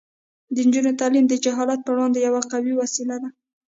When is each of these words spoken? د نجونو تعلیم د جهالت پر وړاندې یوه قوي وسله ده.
د 0.53 0.55
نجونو 0.67 0.91
تعلیم 0.99 1.25
د 1.29 1.33
جهالت 1.43 1.79
پر 1.83 1.93
وړاندې 1.95 2.19
یوه 2.27 2.41
قوي 2.51 2.73
وسله 2.75 3.15
ده. 3.21 3.29